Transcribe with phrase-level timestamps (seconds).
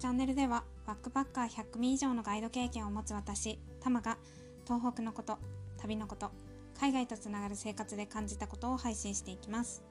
[0.00, 4.16] チャンネルではバックパッカー100組以上のガイド経験を持つ私タマが
[4.64, 5.36] 東北のこと
[5.76, 6.30] 旅のこと
[6.78, 9.82] 海外とつながる生活で感じたことを配信していきます。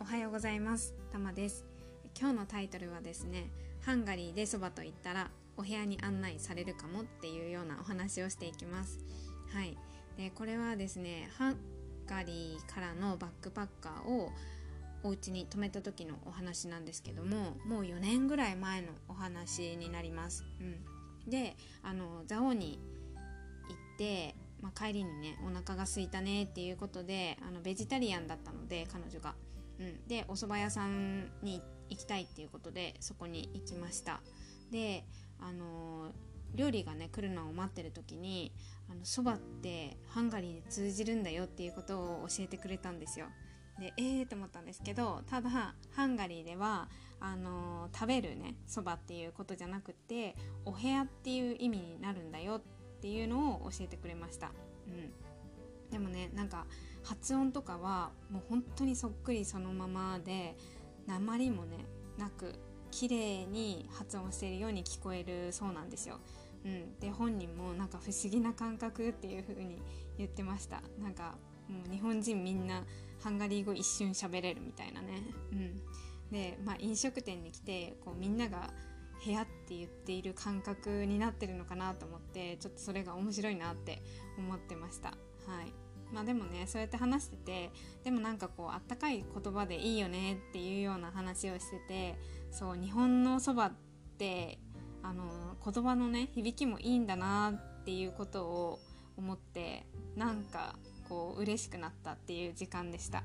[0.00, 0.96] おはようございます。
[1.12, 1.64] タマです。
[2.18, 3.48] 今日のタイトルはですね
[3.82, 8.98] ハンガリーでそばと言ったらお部屋に案内されるかもっていうようなお話をしていきます。
[9.54, 9.78] はい。
[10.16, 11.56] でこれはですねハン
[12.08, 14.28] ガリーからのバックパッカーを
[15.06, 20.44] お家に泊めた時のお話なんですけどももう4年ぐらい前のお話になります。
[20.60, 22.80] うん、であの蔵王に
[23.68, 29.34] 行って、まあ、帰りにねお腹が空いたねっていうことであのベジタリアンだったので彼女が。
[29.78, 34.20] うん、でお蕎麦屋さんに行きたいっていうことでそこに行きました。
[34.70, 35.04] で
[35.38, 36.12] あの
[36.54, 38.52] 料理がね来るのを待ってる時に
[38.90, 43.26] あのそばってハンガリーで通じるんだよっていうことを教えてくれたんですよ。
[43.78, 46.88] でええー、と思ったんですけどただハンガリーでは
[47.20, 52.60] あの食べるねそばっていうことじゃなくてお部屋っていう意味になるんだよっ
[53.00, 54.50] ていうのを教えてくれました。
[54.88, 55.26] うん
[55.90, 56.66] でもねなんか
[57.04, 60.56] 発音とかはもう本当にそっくりそのままで
[61.06, 61.86] 鉛もね
[62.18, 62.54] なく
[62.90, 66.18] 綺麗に発音しているように聞こえるそうなんですよ。
[66.64, 69.80] うん、で本人もなんか不思議な感覚っていう風に
[70.18, 71.36] 言ってましたなんか
[71.68, 72.84] もう日本人みんな
[73.22, 75.22] ハンガリー語一瞬喋れるみたいなね。
[75.52, 75.80] うん、
[76.30, 78.70] で、まあ、飲食店に来てこうみんなが
[79.24, 84.02] 部屋って言っている感覚になってるのかなと思ってちょっとそれが面白いなって
[84.38, 85.08] 思ってました。
[85.08, 85.14] は
[85.62, 87.70] いまあでもねそうやって話してて
[88.04, 92.18] でもなんかこうあったかい言葉でいいよねっていうような話をしてて
[92.50, 93.72] そう日本のそばっ
[94.18, 94.58] て
[95.02, 98.78] あの言葉のね響きもいいんだなっていうことを
[99.16, 100.76] 思ってなんか
[101.08, 103.24] こう嬉しくなったっていう時間でした。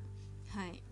[0.49, 0.83] はい。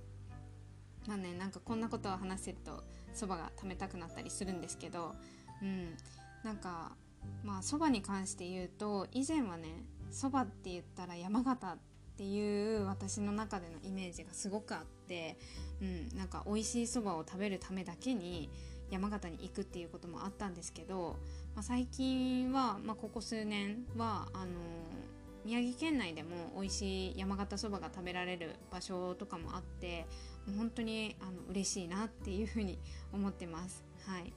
[1.07, 5.15] まあねなんかこんなことを話せるとそばが食べたくなったりするんですけど
[5.61, 5.95] うん。
[6.43, 6.95] なんか
[7.43, 11.77] まあそばに関して言うと以前はねそばって言ったら山形っ
[12.17, 15.37] ていう私の中でのイメージがすごくあって、
[15.81, 18.49] うん、なんか美味しいそばを食べるためだけに
[18.89, 21.17] 山形に行くっていうこともあったんですけど、
[21.55, 25.18] まあ、最近は、まあ、ここ数年はあのー
[25.49, 30.05] 宮城県内でも美味しい山形そばが食べられる場所とかもあって
[30.45, 32.77] もう本当にあの嬉しいなっていうふうに
[33.11, 33.83] 思ってます。
[34.05, 34.31] はい、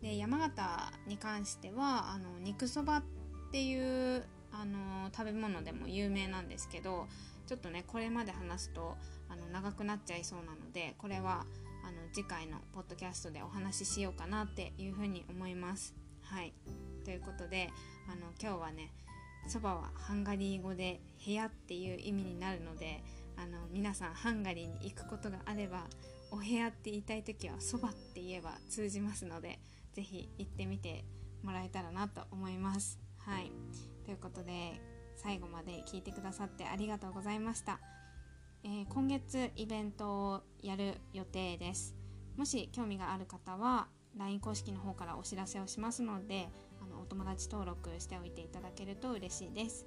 [0.00, 3.02] で山形に関してはあの肉そばっ
[3.50, 7.08] ていうあの食べ物でも有名なんですけど
[7.48, 8.96] ちょっとねこれまで話すと
[9.28, 11.46] あの長くなっちゃいそうなのでこれは
[11.84, 15.96] あの次回のポッドキャストでお話ししようかなっていうふうに思います。
[16.22, 16.52] はい
[17.04, 17.70] ということで
[18.08, 18.92] あの今日はね
[19.46, 23.02] そばはハンガリー語で部屋っていう意味になるので
[23.36, 25.84] あの皆さんハンガリーに行くことがあれば
[26.30, 29.58] お部屋って言いたい時はそばって言えば通じますので
[29.92, 31.04] 是非行ってみて
[31.42, 32.98] もらえたらなと思います。
[33.18, 33.52] はい
[34.04, 34.80] ということで
[35.16, 37.80] 最後まで聞いてくださってありがとうございました。
[38.64, 41.94] えー、今月イベントをやる予定です。
[42.36, 46.48] もし興味がある方は LINE 公式の方からお知らせをしますので
[47.04, 49.84] お友達登録しておいていただけると嬉しいです。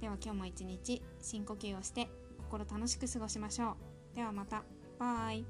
[0.00, 2.08] では今日も一日深呼吸をして
[2.38, 3.76] 心楽しく過ごしましょ
[4.12, 4.16] う。
[4.16, 4.62] ではまた。
[4.98, 5.44] バイ。